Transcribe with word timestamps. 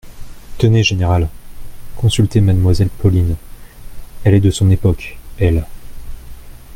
Tenez, 0.57 0.81
général! 0.81 1.29
consultez 1.95 2.41
mademoiselle 2.41 2.89
Pauline, 2.89 3.35
elle 4.23 4.33
est 4.33 4.39
de 4.41 4.49
son 4.49 4.71
époque, 4.71 5.19
elle. 5.37 5.63